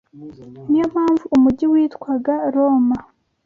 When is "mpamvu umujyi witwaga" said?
0.93-2.33